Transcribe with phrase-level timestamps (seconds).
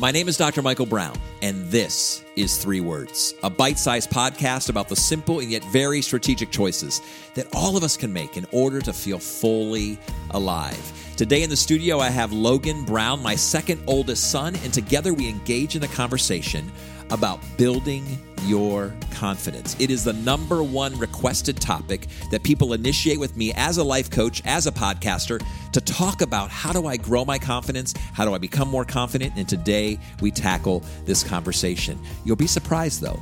[0.00, 0.62] My name is Dr.
[0.62, 5.50] Michael Brown, and this is Three Words, a bite sized podcast about the simple and
[5.50, 7.02] yet very strategic choices
[7.34, 9.98] that all of us can make in order to feel fully
[10.30, 11.12] alive.
[11.18, 15.28] Today in the studio, I have Logan Brown, my second oldest son, and together we
[15.28, 16.72] engage in a conversation
[17.10, 19.76] about building your confidence.
[19.78, 24.10] It is the number one requested topic that people initiate with me as a life
[24.10, 27.92] coach, as a podcaster, to talk about how do I grow my confidence?
[28.12, 29.34] How do I become more confident?
[29.36, 31.98] And today we tackle this conversation.
[32.24, 33.20] You'll be surprised though.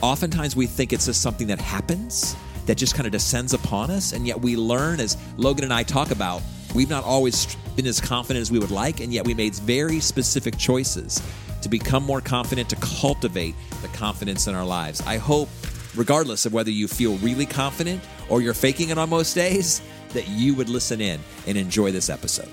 [0.00, 4.12] Oftentimes we think it's just something that happens that just kind of descends upon us,
[4.12, 6.42] and yet we learn, as Logan and I talk about,
[6.74, 10.00] we've not always been as confident as we would like, and yet we made very
[10.00, 11.22] specific choices
[11.62, 15.00] to become more confident, to cultivate the confidence in our lives.
[15.06, 15.48] I hope,
[15.94, 20.28] regardless of whether you feel really confident or you're faking it on most days, that
[20.28, 22.48] you would listen in and enjoy this episode.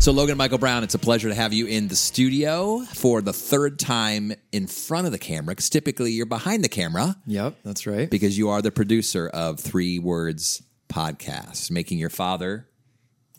[0.00, 3.32] So, Logan Michael Brown, it's a pleasure to have you in the studio for the
[3.32, 7.16] third time in front of the camera, because typically you're behind the camera.
[7.26, 8.10] Yep, that's right.
[8.10, 12.66] Because you are the producer of Three Words Podcast, making your father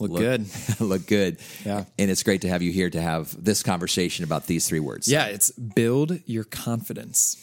[0.03, 0.47] look, look good.
[0.79, 1.37] look good.
[1.65, 1.85] Yeah.
[1.97, 5.11] And it's great to have you here to have this conversation about these three words.
[5.11, 7.37] Yeah, it's build your confidence.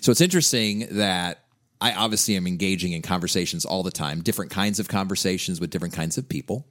[0.00, 1.44] So it's interesting that
[1.80, 5.94] I obviously am engaging in conversations all the time, different kinds of conversations with different
[5.94, 6.66] kinds of people.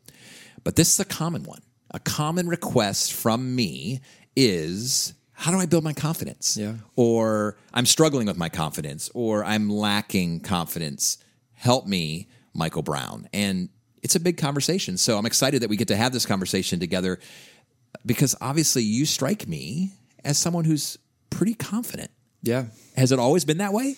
[0.63, 4.01] But this is a common one a common request from me
[4.35, 6.55] is how do I build my confidence?
[6.57, 6.75] Yeah.
[6.95, 11.17] Or I'm struggling with my confidence, or I'm lacking confidence.
[11.53, 13.27] Help me, Michael Brown.
[13.33, 13.69] And
[14.01, 14.97] it's a big conversation.
[14.97, 17.19] So I'm excited that we get to have this conversation together
[18.05, 19.91] because obviously you strike me
[20.23, 20.97] as someone who's
[21.29, 22.11] pretty confident.
[22.41, 22.65] Yeah.
[22.95, 23.95] Has it always been that way?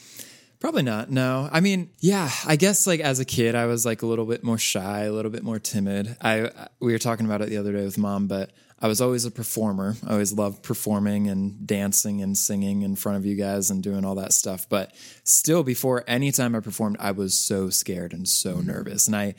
[0.60, 1.10] Probably not.
[1.10, 1.50] No.
[1.52, 4.44] I mean, yeah, I guess like as a kid I was like a little bit
[4.44, 6.16] more shy, a little bit more timid.
[6.22, 9.26] I we were talking about it the other day with mom, but I was always
[9.26, 9.96] a performer.
[10.08, 14.04] I always loved performing and dancing and singing in front of you guys and doing
[14.06, 14.68] all that stuff.
[14.68, 14.94] But
[15.24, 18.68] still before any time I performed, I was so scared and so mm-hmm.
[18.68, 19.08] nervous.
[19.08, 19.36] And I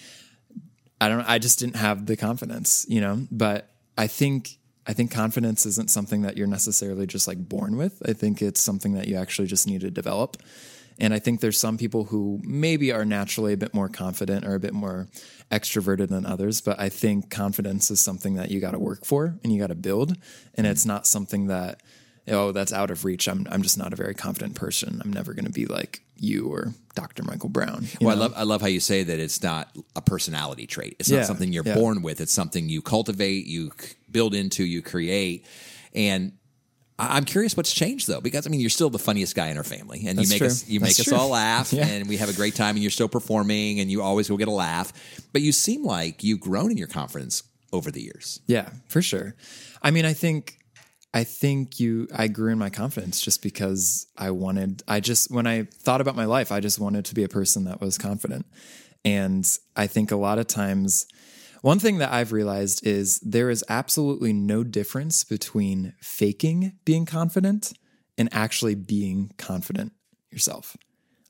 [1.00, 5.10] I don't I just didn't have the confidence, you know, but I think I think
[5.10, 8.02] confidence isn't something that you're necessarily just like born with.
[8.06, 10.36] I think it's something that you actually just need to develop.
[10.98, 14.54] And I think there's some people who maybe are naturally a bit more confident or
[14.54, 15.08] a bit more
[15.50, 16.60] extroverted than others.
[16.60, 19.68] But I think confidence is something that you got to work for and you got
[19.68, 20.16] to build.
[20.54, 21.82] And it's not something that,
[22.28, 23.28] oh, that's out of reach.
[23.28, 25.00] I'm, I'm just not a very confident person.
[25.04, 27.22] I'm never going to be like you or Dr.
[27.22, 27.86] Michael Brown.
[28.00, 28.22] Well, know?
[28.22, 30.96] I love, I love how you say that it's not a personality trait.
[30.98, 31.74] It's yeah, not something you're yeah.
[31.74, 32.20] born with.
[32.20, 33.72] It's something you cultivate, you
[34.10, 35.46] build into, you create.
[35.94, 36.32] And
[36.98, 39.64] I'm curious what's changed though, because I mean, you're still the funniest guy in our
[39.64, 40.46] family, and That's you make true.
[40.46, 41.16] us you That's make true.
[41.16, 41.86] us all laugh, Yeah.
[41.86, 44.48] and we have a great time, and you're still performing, and you always will get
[44.48, 44.92] a laugh.
[45.32, 47.42] But you seem like you've grown in your confidence
[47.72, 48.40] over the years.
[48.46, 49.34] Yeah, for sure.
[49.82, 50.58] I mean, I think
[51.14, 55.46] I think you I grew in my confidence just because I wanted I just when
[55.46, 58.46] I thought about my life, I just wanted to be a person that was confident.
[59.04, 61.06] And I think a lot of times
[61.62, 67.72] one thing that I've realized is there is absolutely no difference between faking being confident
[68.18, 69.92] and actually being confident
[70.30, 70.76] yourself.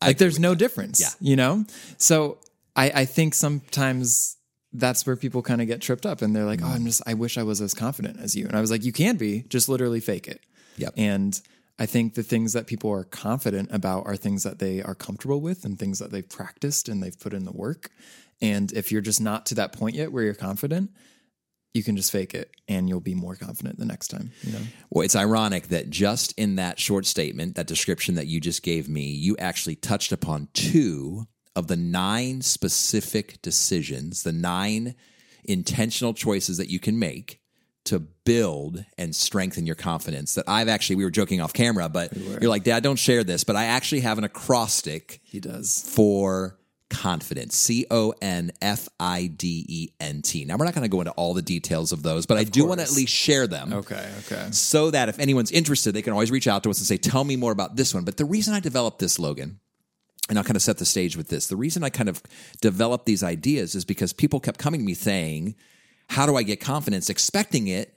[0.03, 1.01] Like there's no difference.
[1.01, 1.11] Yeah.
[1.21, 1.65] You know?
[1.99, 2.39] So
[2.75, 4.37] I, I think sometimes
[4.75, 6.87] that's where people kind of get tripped up and they're like, Oh, I'm mm.
[6.87, 8.47] just I wish I was as confident as you.
[8.47, 10.41] And I was like, You can be, just literally fake it.
[10.77, 10.95] Yep.
[10.97, 11.41] And
[11.79, 15.41] I think the things that people are confident about are things that they are comfortable
[15.41, 17.91] with and things that they've practiced and they've put in the work.
[18.43, 20.91] And if you're just not to that point yet where you're confident,
[21.73, 24.61] you can just fake it and you'll be more confident the next time, you know.
[24.91, 28.89] Well, it's ironic that just in that short statement, that description that you just gave
[28.89, 34.95] me, you actually touched upon two of the nine specific decisions, the nine
[35.45, 37.41] intentional choices that you can make
[37.85, 40.35] to build and strengthen your confidence.
[40.35, 43.45] That I've actually, we were joking off camera, but you're like, Dad, don't share this,
[43.45, 45.83] but I actually have an acrostic He does.
[45.95, 47.57] for confidence.
[47.57, 50.45] C O N F I D E N T.
[50.47, 52.65] Now, we're not going to go into all the details of those, but I do
[52.65, 54.49] want to at least share them Okay, okay.
[54.53, 57.25] so that if anyone's interested, they can always reach out to us and say, Tell
[57.25, 58.05] me more about this one.
[58.05, 59.61] But the reason I developed this, Logan,
[60.29, 61.49] and I'll kind of set the stage with this.
[61.49, 62.23] The reason I kind of
[62.61, 65.55] developed these ideas is because people kept coming to me saying,
[66.09, 67.11] How do I get confidence?
[67.11, 67.97] expecting it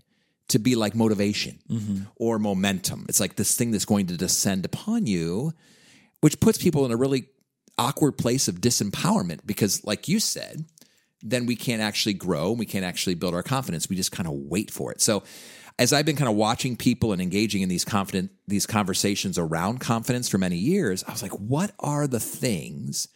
[0.49, 2.03] to be like motivation mm-hmm.
[2.15, 3.05] or momentum.
[3.09, 5.53] It's like this thing that's going to descend upon you,
[6.21, 7.27] which puts people in a really
[7.77, 10.65] awkward place of disempowerment because, like you said,
[11.21, 12.51] then we can't actually grow.
[12.51, 13.89] We can't actually build our confidence.
[13.89, 15.01] We just kind of wait for it.
[15.01, 15.23] So,
[15.79, 19.79] as I've been kind of watching people and engaging in these confident these conversations around
[19.79, 23.07] confidence for many years, I was like, what are the things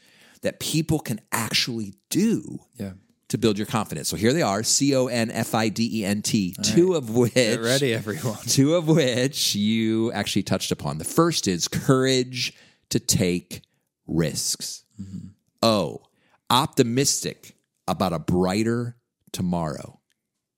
[0.41, 2.93] that people can actually do Yeah.
[3.29, 4.09] to build your confidence.
[4.09, 7.09] So here they are C O N F I D E N T, two of
[7.15, 7.33] which.
[7.33, 8.37] Get ready, everyone.
[8.47, 10.97] Two of which you actually touched upon.
[10.97, 12.53] The first is courage
[12.89, 13.61] to take
[14.07, 14.83] risks.
[14.99, 15.27] Mm-hmm.
[15.63, 16.01] O,
[16.49, 17.55] optimistic
[17.87, 18.97] about a brighter
[19.31, 20.00] tomorrow.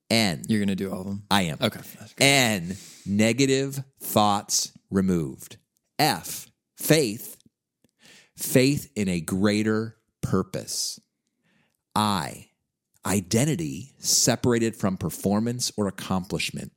[0.09, 1.23] N, You're going to do all of them?
[1.31, 1.57] I am.
[1.61, 1.79] Okay.
[2.19, 5.57] N, negative thoughts removed.
[5.97, 6.47] F,
[6.77, 7.38] faith,
[8.38, 11.00] faith in a greater purpose.
[11.95, 12.47] I,
[13.05, 16.71] identity separated from performance or accomplishment.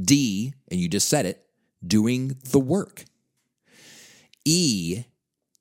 [0.00, 1.44] D, and you just said it,
[1.86, 3.04] doing the work.
[4.44, 5.04] E,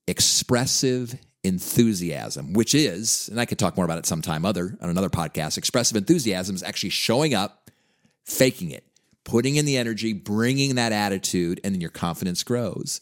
[0.08, 5.10] expressive enthusiasm, which is, and I could talk more about it sometime other on another
[5.10, 5.58] podcast.
[5.58, 7.70] Expressive enthusiasm is actually showing up,
[8.26, 8.86] faking it,
[9.26, 13.02] putting in the energy, bringing that attitude, and then your confidence grows.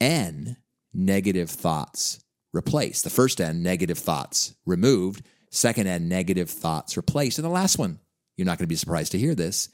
[0.00, 0.56] N,
[0.94, 2.20] negative thoughts
[2.52, 3.04] replaced.
[3.04, 5.26] The first N, negative thoughts removed.
[5.50, 7.38] Second N, negative thoughts replaced.
[7.38, 7.98] And the last one,
[8.36, 9.68] you're not going to be surprised to hear this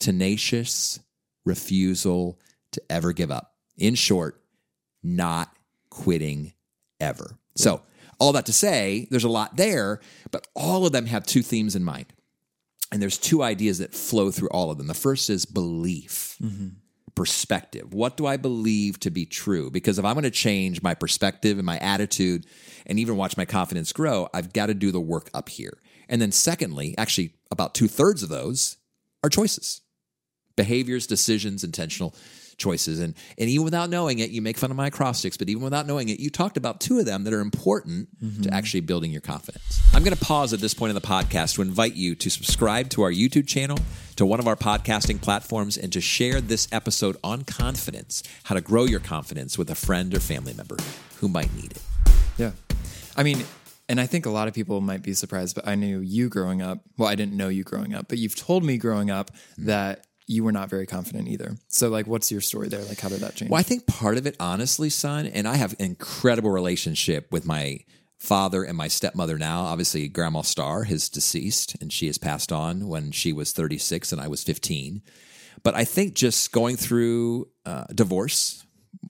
[0.00, 0.98] tenacious
[1.44, 2.38] refusal
[2.72, 3.54] to ever give up.
[3.76, 4.42] In short,
[5.02, 5.54] not
[5.90, 6.52] quitting
[7.02, 7.38] ever.
[7.56, 7.82] So,
[8.18, 10.00] all that to say, there's a lot there,
[10.30, 12.06] but all of them have two themes in mind.
[12.92, 14.86] And there's two ideas that flow through all of them.
[14.86, 16.68] The first is belief, mm-hmm.
[17.14, 17.92] perspective.
[17.92, 19.70] What do I believe to be true?
[19.70, 22.46] Because if I'm going to change my perspective and my attitude
[22.86, 25.78] and even watch my confidence grow, I've got to do the work up here.
[26.08, 28.76] And then, secondly, actually, about two thirds of those
[29.24, 29.80] are choices
[30.54, 32.14] behaviors, decisions, intentional
[32.62, 33.00] choices.
[33.00, 35.86] And and even without knowing it, you make fun of my acrostics, but even without
[35.86, 38.54] knowing it, you talked about two of them that are important to mm-hmm.
[38.54, 39.80] actually building your confidence.
[39.92, 42.88] I'm going to pause at this point in the podcast to invite you to subscribe
[42.90, 43.78] to our YouTube channel,
[44.16, 48.60] to one of our podcasting platforms, and to share this episode on confidence, how to
[48.60, 50.76] grow your confidence with a friend or family member
[51.16, 51.82] who might need it.
[52.38, 52.52] Yeah.
[53.16, 53.44] I mean,
[53.88, 56.62] and I think a lot of people might be surprised, but I knew you growing
[56.62, 56.78] up.
[56.96, 59.66] Well, I didn't know you growing up, but you've told me growing up mm.
[59.66, 61.56] that you were not very confident either.
[61.68, 62.82] So, like, what's your story there?
[62.82, 63.50] Like, how did that change?
[63.50, 67.80] Well, I think part of it, honestly, son, and I have incredible relationship with my
[68.22, 69.62] father and my stepmother now.
[69.62, 74.20] Obviously, Grandma Starr has deceased and she has passed on when she was 36 and
[74.20, 75.02] I was 15.
[75.64, 78.64] But I think just going through uh, divorce,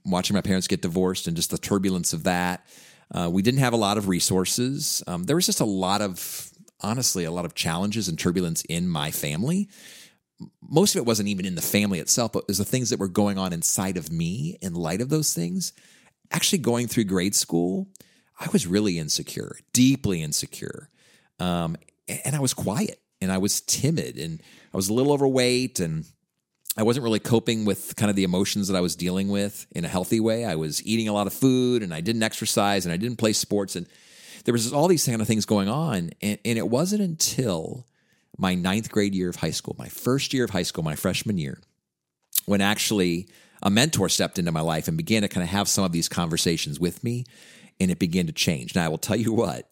[0.06, 2.66] watching my parents get divorced and just the turbulence of that,
[3.14, 5.02] uh, we didn't have a lot of resources.
[5.06, 6.50] Um, there was just a lot of,
[6.80, 9.68] honestly, a lot of challenges and turbulence in my family
[10.60, 12.98] most of it wasn't even in the family itself, but it was the things that
[12.98, 15.72] were going on inside of me in light of those things.
[16.30, 17.88] Actually, going through grade school,
[18.40, 20.88] I was really insecure, deeply insecure.
[21.38, 21.76] Um,
[22.08, 24.42] and I was quiet and I was timid and
[24.72, 26.04] I was a little overweight and
[26.76, 29.84] I wasn't really coping with kind of the emotions that I was dealing with in
[29.84, 30.44] a healthy way.
[30.44, 33.34] I was eating a lot of food and I didn't exercise and I didn't play
[33.34, 33.76] sports.
[33.76, 33.86] And
[34.44, 36.10] there was all these kind of things going on.
[36.22, 37.86] And, and it wasn't until
[38.38, 41.38] my ninth grade year of high school, my first year of high school, my freshman
[41.38, 41.60] year,
[42.46, 43.28] when actually
[43.62, 46.08] a mentor stepped into my life and began to kind of have some of these
[46.08, 47.24] conversations with me,
[47.78, 48.74] and it began to change.
[48.74, 49.68] Now, I will tell you what,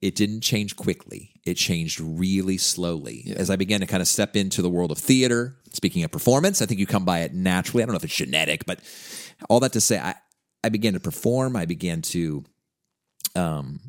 [0.00, 1.32] it didn't change quickly.
[1.44, 4.98] It changed really slowly as I began to kind of step into the world of
[4.98, 5.56] theater.
[5.72, 7.82] Speaking of performance, I think you come by it naturally.
[7.82, 8.80] I don't know if it's genetic, but
[9.48, 10.14] all that to say, I,
[10.62, 11.56] I began to perform.
[11.56, 12.44] I began to
[13.34, 13.80] um,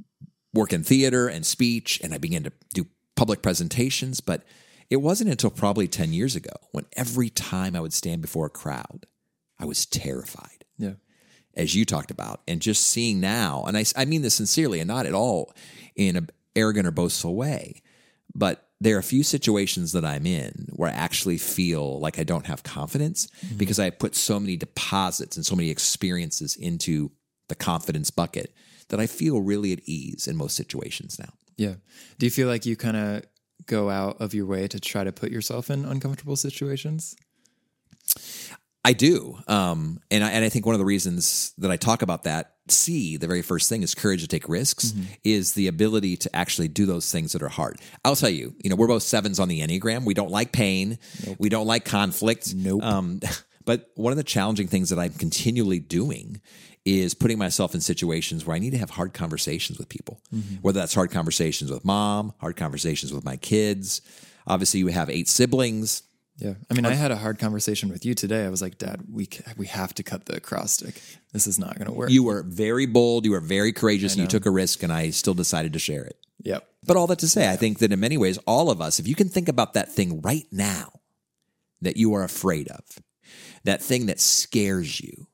[0.54, 2.86] work in theater and speech, and I began to do
[3.20, 4.22] public presentations.
[4.22, 4.44] But
[4.90, 8.50] it wasn't until probably 10 years ago when every time I would stand before a
[8.50, 9.06] crowd,
[9.60, 10.94] I was terrified yeah.
[11.54, 14.88] as you talked about, and just seeing now, and I, I mean this sincerely and
[14.88, 15.54] not at all
[15.98, 17.82] in an arrogant or boastful way,
[18.34, 22.24] but there are a few situations that I'm in where I actually feel like I
[22.24, 23.58] don't have confidence mm-hmm.
[23.58, 27.12] because I put so many deposits and so many experiences into
[27.50, 28.54] the confidence bucket
[28.88, 31.34] that I feel really at ease in most situations now.
[31.60, 31.76] Yeah.
[32.18, 33.24] Do you feel like you kind of
[33.66, 37.18] go out of your way to try to put yourself in uncomfortable situations?
[38.86, 39.38] I do.
[39.48, 42.54] Um, and I, and I think one of the reasons that I talk about that,
[42.70, 44.94] C, the very first thing is courage to take risks,
[45.26, 47.78] is the ability to actually do those things that are hard.
[48.06, 50.06] I'll tell you, you know, we're both sevens on the Enneagram.
[50.06, 50.98] We don't like pain.
[51.40, 52.56] We don't like conflict.
[52.56, 52.84] Nope.
[52.84, 53.20] Um,
[53.66, 56.40] but one of the challenging things that I'm continually doing
[56.86, 60.56] is putting myself in situations where I need to have hard conversations with people, mm-hmm.
[60.56, 64.02] whether that's hard conversations with mom, hard conversations with my kids.
[64.48, 66.04] Obviously, you have eight siblings.
[66.38, 66.54] Yeah.
[66.72, 68.46] I mean, I had a hard conversation with you today.
[68.46, 71.02] I was like, Dad, we we have to cut the acrostic.
[71.34, 72.10] This is not going to work.
[72.10, 73.26] You were very bold.
[73.26, 76.06] You were very courageous, and you took a risk, and I still decided to share
[76.06, 76.18] it.
[76.42, 76.66] yep.
[76.86, 79.08] But all that to say, I think that in many ways, all of us, if
[79.08, 80.94] you can think about that thing right now
[81.82, 82.84] that you are afraid of,
[83.66, 85.28] that thing that scares you,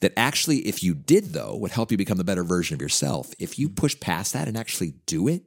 [0.00, 3.32] that actually, if you did, though, would help you become the better version of yourself,
[3.38, 3.74] if you mm-hmm.
[3.74, 5.42] push past that and actually do it,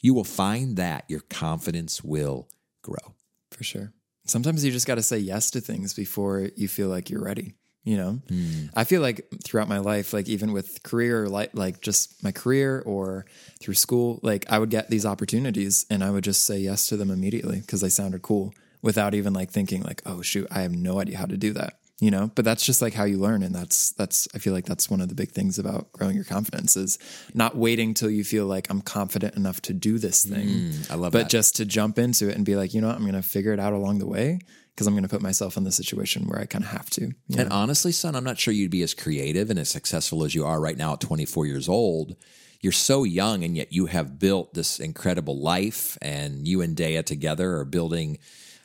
[0.00, 2.48] you will find that your confidence will
[2.82, 3.14] grow.
[3.50, 3.92] For sure.
[4.26, 7.54] Sometimes you just got to say yes to things before you feel like you're ready.
[7.84, 8.70] You know, mm.
[8.74, 12.82] I feel like throughout my life, like even with career, like like just my career
[12.86, 13.26] or
[13.60, 16.96] through school, like I would get these opportunities and I would just say yes to
[16.96, 20.74] them immediately because they sounded cool without even like thinking like, oh shoot, I have
[20.74, 21.74] no idea how to do that.
[22.00, 24.66] You know, but that's just like how you learn, and that's that's I feel like
[24.66, 26.98] that's one of the big things about growing your confidence is
[27.34, 30.48] not waiting till you feel like I'm confident enough to do this thing.
[30.48, 31.30] Mm, I love but that.
[31.30, 33.52] just to jump into it and be like, you know what, I'm going to figure
[33.52, 34.40] it out along the way
[34.74, 37.12] because I'm going to put myself in the situation where I kind of have to.
[37.36, 37.54] And know?
[37.54, 40.60] honestly, son, I'm not sure you'd be as creative and as successful as you are
[40.60, 42.16] right now at 24 years old.
[42.60, 47.02] You're so young, and yet you have built this incredible life, and you and Dea
[47.02, 48.18] together are building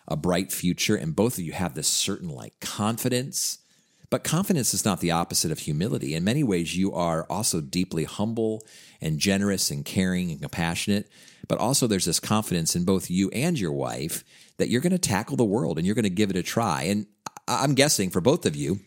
[0.07, 0.95] a bright future.
[0.95, 3.59] And both of you have this certain like confidence.
[4.09, 6.15] But confidence is not the opposite of humility.
[6.15, 8.65] In many ways, you are also deeply humble
[9.01, 11.07] and generous and caring and compassionate.
[11.47, 14.23] But also, there's this confidence in both you and your wife
[14.57, 16.83] that you're going to tackle the world and you're going to give it a try.
[16.83, 17.05] And
[17.47, 18.79] I'm guessing for both of you,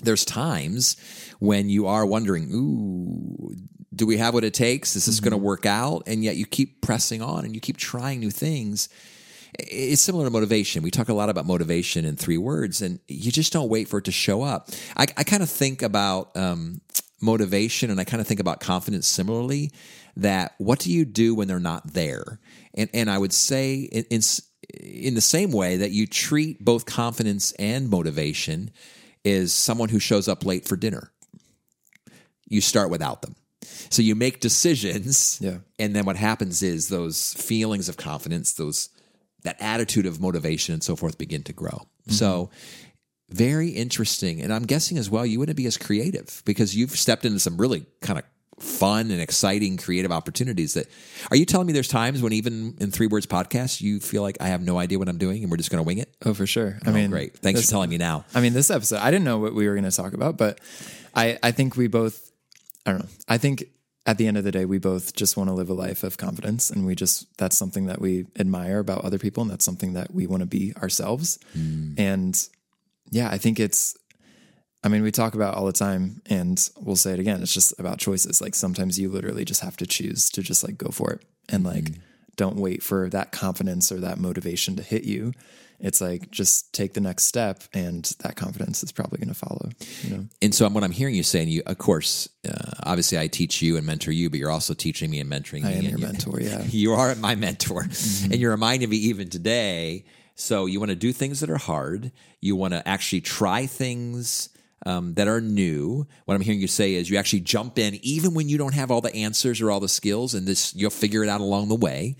[0.00, 0.96] there's times
[1.38, 3.54] when you are wondering, ooh,
[3.94, 4.96] do we have what it takes?
[4.96, 6.02] Is this going to work out?
[6.06, 8.88] And yet you keep pressing on and you keep trying new things.
[9.58, 10.82] It's similar to motivation.
[10.82, 13.98] We talk a lot about motivation in three words, and you just don't wait for
[13.98, 14.68] it to show up.
[14.96, 16.82] I, I kind of think about um,
[17.20, 19.72] motivation and I kind of think about confidence similarly.
[20.16, 22.40] That what do you do when they're not there?
[22.74, 24.20] And and I would say in, in
[24.80, 28.70] in the same way that you treat both confidence and motivation
[29.24, 31.12] is someone who shows up late for dinner.
[32.48, 33.36] You start without them.
[33.90, 35.38] So you make decisions.
[35.40, 35.58] Yeah.
[35.78, 38.90] And then what happens is those feelings of confidence, those
[39.44, 41.70] that attitude of motivation and so forth begin to grow.
[41.70, 42.12] Mm-hmm.
[42.12, 42.50] So
[43.30, 44.40] very interesting.
[44.40, 47.56] And I'm guessing as well you wouldn't be as creative because you've stepped into some
[47.56, 48.24] really kind of
[48.58, 50.86] fun and exciting creative opportunities that
[51.30, 54.36] are you telling me there's times when even in three words podcast you feel like
[54.40, 56.12] I have no idea what I'm doing and we're just going to wing it?
[56.24, 56.78] oh, for sure.
[56.84, 57.36] I oh, mean, Great.
[57.36, 58.24] Thanks this- for telling me now.
[58.34, 60.60] I mean, this episode, I didn't know what we were going to talk about, but
[61.14, 62.27] I, I think we both,
[62.88, 63.08] I don't know.
[63.28, 63.64] I think
[64.06, 66.16] at the end of the day, we both just want to live a life of
[66.16, 66.70] confidence.
[66.70, 69.42] And we just, that's something that we admire about other people.
[69.42, 71.38] And that's something that we want to be ourselves.
[71.54, 72.00] Mm.
[72.00, 72.48] And
[73.10, 73.94] yeah, I think it's,
[74.82, 77.42] I mean, we talk about all the time and we'll say it again.
[77.42, 78.40] It's just about choices.
[78.40, 81.64] Like sometimes you literally just have to choose to just like go for it and
[81.64, 81.98] like mm.
[82.36, 85.34] don't wait for that confidence or that motivation to hit you.
[85.80, 89.68] It's like just take the next step and that confidence is probably going to follow,
[90.02, 90.24] you know?
[90.42, 93.76] And so what I'm hearing you saying, you of course, uh, obviously I teach you
[93.76, 95.72] and mentor you, but you're also teaching me and mentoring I me.
[95.74, 96.40] am and your you- mentor.
[96.40, 96.62] Yeah.
[96.64, 97.82] You are my mentor.
[97.82, 100.04] And you're reminding me even today.
[100.34, 102.10] So you want to do things that are hard.
[102.40, 104.48] You want to actually try things
[104.86, 106.06] um, that are new.
[106.24, 108.90] What I'm hearing you say is you actually jump in even when you don't have
[108.90, 111.74] all the answers or all the skills, and this you'll figure it out along the
[111.74, 112.16] way.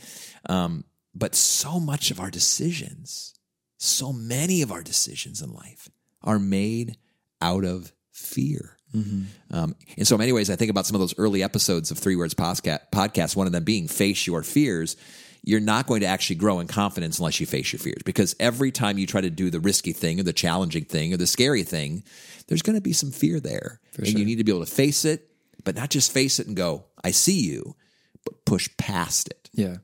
[0.48, 0.84] Um,
[1.14, 3.34] but so much of our decisions,
[3.78, 5.88] so many of our decisions in life
[6.22, 6.96] are made
[7.40, 8.76] out of fear.
[8.94, 11.98] Um, and so, in many ways, I think about some of those early episodes of
[11.98, 14.96] Three Words Podcast, one of them being Face Your Fears.
[15.44, 18.72] You're not going to actually grow in confidence unless you face your fears because every
[18.72, 21.62] time you try to do the risky thing or the challenging thing or the scary
[21.62, 22.02] thing,
[22.48, 23.80] there's going to be some fear there.
[24.08, 25.30] and you need to be able to face it,
[25.64, 27.76] but not just face it and go, I see you,
[28.24, 29.48] but push past it.
[29.52, 29.76] Yeah.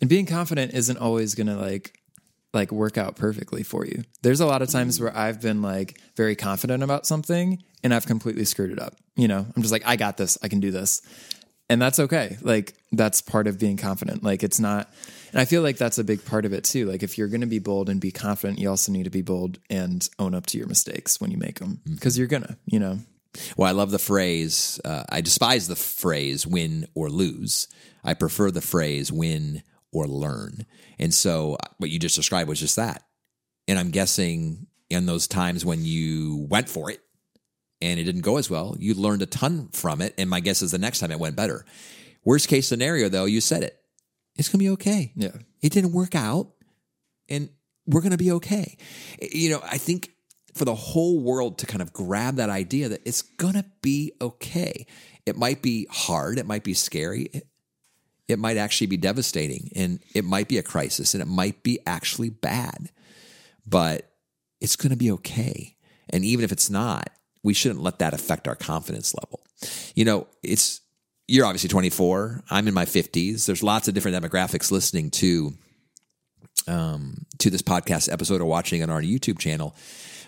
[0.00, 1.99] And being confident isn't always going to like
[2.52, 4.02] like work out perfectly for you.
[4.22, 8.06] There's a lot of times where I've been like very confident about something and I've
[8.06, 8.96] completely screwed it up.
[9.16, 10.38] You know, I'm just like I got this.
[10.42, 11.02] I can do this.
[11.68, 12.36] And that's okay.
[12.42, 14.24] Like that's part of being confident.
[14.24, 14.92] Like it's not
[15.32, 16.86] and I feel like that's a big part of it too.
[16.86, 19.22] Like if you're going to be bold and be confident, you also need to be
[19.22, 22.56] bold and own up to your mistakes when you make them because you're going to,
[22.66, 22.98] you know.
[23.56, 24.80] Well, I love the phrase.
[24.84, 27.68] Uh, I despise the phrase win or lose.
[28.02, 29.62] I prefer the phrase win
[29.92, 30.66] or learn.
[30.98, 33.04] And so uh, what you just described was just that.
[33.68, 37.00] And I'm guessing in those times when you went for it
[37.80, 40.14] and it didn't go as well, you learned a ton from it.
[40.18, 41.64] And my guess is the next time it went better.
[42.24, 43.76] Worst case scenario, though, you said it.
[44.36, 45.12] It's going to be okay.
[45.16, 45.36] Yeah.
[45.62, 46.48] It didn't work out
[47.28, 47.48] and
[47.86, 48.76] we're going to be okay.
[49.20, 50.10] You know, I think
[50.54, 54.12] for the whole world to kind of grab that idea that it's going to be
[54.20, 54.86] okay.
[55.26, 57.30] It might be hard, it might be scary,
[58.30, 61.78] it, might actually be devastating, and it might be a crisis, and it might be
[61.86, 62.90] actually bad,
[63.66, 64.10] but
[64.60, 65.76] it's going to be okay.
[66.08, 67.10] And even if it's not,
[67.42, 69.40] we shouldn't let that affect our confidence level.
[69.94, 70.80] You know, it's
[71.28, 72.42] you're obviously 24.
[72.50, 73.46] I'm in my 50s.
[73.46, 75.52] There's lots of different demographics listening to
[76.66, 79.74] um, to this podcast episode or watching on our YouTube channel,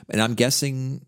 [0.09, 1.05] and I'm guessing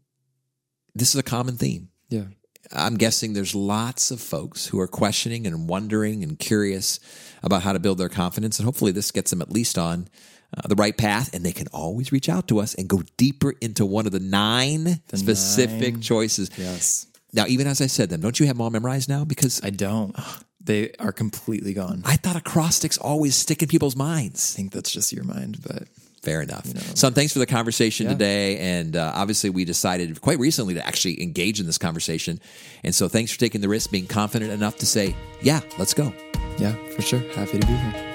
[0.94, 1.88] this is a common theme.
[2.08, 2.24] Yeah.
[2.72, 6.98] I'm guessing there's lots of folks who are questioning and wondering and curious
[7.42, 8.58] about how to build their confidence.
[8.58, 10.08] And hopefully, this gets them at least on
[10.56, 11.34] uh, the right path.
[11.34, 14.20] And they can always reach out to us and go deeper into one of the
[14.20, 16.50] nine The specific nine- choices.
[16.56, 17.06] Yes.
[17.32, 19.24] Now, even as I said them, don't you have them all memorized now?
[19.24, 20.14] Because I don't.
[20.62, 22.02] They are completely gone.
[22.06, 24.54] I I thought acrostics always stick in people's minds.
[24.54, 25.88] I think that's just your mind, but
[26.24, 26.66] Fair enough.
[26.96, 28.12] Son, thanks for the conversation Yeah.
[28.12, 28.58] today.
[28.58, 32.40] And uh, obviously, we decided quite recently to actually engage in this conversation.
[32.82, 36.12] And so, thanks for taking the risk, being confident enough to say, yeah, let's go.
[36.58, 37.20] yeah, for sure.
[37.34, 38.10] Happy to be here.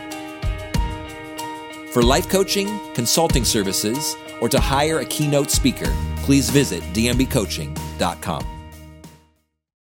[1.93, 8.58] For life coaching, consulting services, or to hire a keynote speaker, please visit dmbcoaching.com.